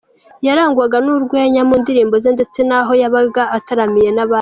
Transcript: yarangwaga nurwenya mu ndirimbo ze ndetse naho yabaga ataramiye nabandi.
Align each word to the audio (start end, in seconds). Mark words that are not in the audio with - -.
yarangwaga 0.45 0.97
nurwenya 1.05 1.61
mu 1.69 1.75
ndirimbo 1.81 2.15
ze 2.23 2.29
ndetse 2.35 2.59
naho 2.69 2.91
yabaga 3.01 3.43
ataramiye 3.57 4.09
nabandi. 4.13 4.29